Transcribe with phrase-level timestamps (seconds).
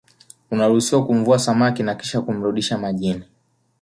[0.51, 3.23] unaruhusiwa kumvua samaki na Kisha kumrudisha majini